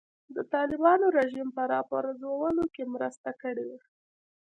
[0.35, 3.79] د طالبانو رژیم په راپرځولو کې مرسته کړې وه.